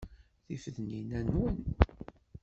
[0.45, 1.57] Tifednin-a nwen?